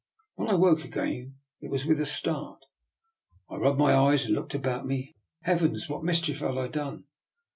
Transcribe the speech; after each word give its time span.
When 0.33 0.47
I 0.47 0.55
woke 0.55 0.83
again 0.83 1.35
it 1.59 1.69
was 1.69 1.85
with 1.85 2.01
a 2.01 2.07
start. 2.07 2.65
I 3.51 3.57
rubbed 3.57 3.77
my 3.77 3.93
eyes 3.93 4.25
and 4.25 4.33
looked 4.33 4.55
about 4.55 4.87
me. 4.87 5.15
Heavens! 5.43 5.89
What 5.89 6.03
mischief 6.03 6.39
had 6.39 6.57
I 6.57 6.69
done? 6.69 7.03